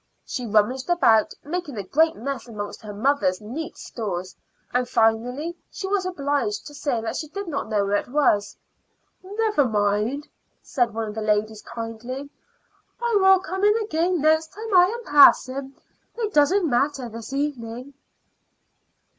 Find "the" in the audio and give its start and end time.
11.13-11.21